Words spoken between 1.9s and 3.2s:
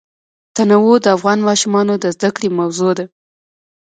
د زده کړې موضوع ده.